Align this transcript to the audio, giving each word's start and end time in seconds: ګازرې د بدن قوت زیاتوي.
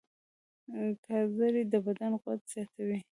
ګازرې 1.05 1.63
د 1.71 1.73
بدن 1.85 2.11
قوت 2.23 2.41
زیاتوي. 2.51 2.99